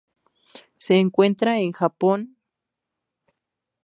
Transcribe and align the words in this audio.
Se 0.79 0.95
encuentra 0.95 1.59
en 1.59 1.73
Japón 1.73 2.35